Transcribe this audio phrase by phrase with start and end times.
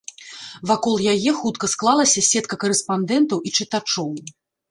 [0.69, 4.11] Вакол яе хутка склалася сетка карэспандэнтаў і чытачоў.